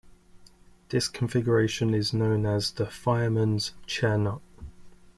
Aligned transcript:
This 0.89 1.07
configuration 1.07 1.93
is 1.93 2.11
known 2.11 2.43
as 2.43 2.71
the 2.71 2.87
fireman's 2.87 3.73
chair 3.85 4.17
knot. 4.17 4.41